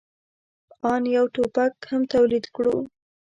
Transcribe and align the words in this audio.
آن 0.91 1.03
یو 1.15 1.25
ټوپک 1.35 1.73
هم 1.89 2.01
تولید 2.13 2.45
کړو. 2.55 2.77